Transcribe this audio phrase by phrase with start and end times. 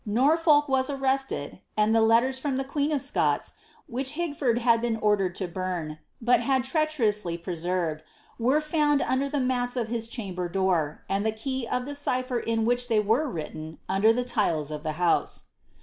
[0.03, 3.53] Norfolk was arrested, and the letters from the queen of Scots,
[3.85, 8.01] which Higford had been ordered to bum, but had treacherously pre served,
[8.39, 12.39] were found under the mats of his chamber door, and the key of the cipher
[12.39, 15.49] in which they were written under the tiles of the house.